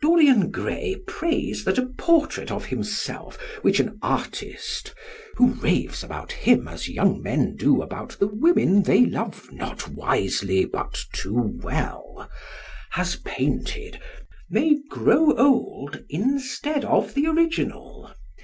Dorian 0.00 0.52
Gray 0.52 0.94
prays 1.08 1.64
that 1.64 1.76
a 1.76 1.86
portrait 1.86 2.52
of 2.52 2.66
himself 2.66 3.36
which 3.62 3.80
an 3.80 3.98
artist 4.02 4.94
(who 5.34 5.54
raves 5.54 6.04
about 6.04 6.30
him 6.30 6.68
as 6.68 6.88
young 6.88 7.20
men 7.20 7.56
do 7.56 7.82
about 7.82 8.10
the 8.10 8.28
women 8.28 8.84
they 8.84 9.04
love 9.04 9.50
not 9.50 9.88
wisely 9.88 10.64
but 10.64 10.96
too 11.12 11.58
well) 11.60 12.30
has 12.92 13.16
painted 13.24 13.98
may 14.48 14.76
grow 14.88 15.36
old 15.36 16.04
instead 16.08 16.84
of 16.84 17.14
the 17.14 17.26
original. 17.26 18.12